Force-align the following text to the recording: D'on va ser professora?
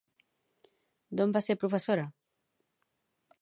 D'on 1.19 1.35
va 1.35 1.43
ser 1.49 1.57
professora? 1.65 2.07